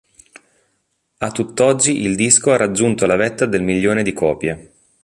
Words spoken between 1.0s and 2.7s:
A tutt'oggi il disco ha